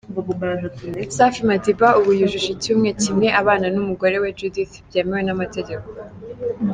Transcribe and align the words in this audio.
Safi 1.15 1.41
Madiba 1.49 1.87
ubu 1.99 2.11
yujuje 2.19 2.49
icyumwe 2.55 2.89
kimwe 3.01 3.27
abana 3.41 3.67
n’umugore 3.75 4.15
we 4.23 4.29
Judith 4.37 4.73
byemewe 4.87 5.21
n’amategeko. 5.25 5.87